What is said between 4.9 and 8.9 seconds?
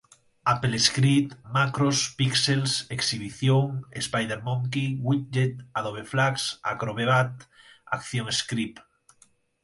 widget, adobe flash, acrobrat, actionscript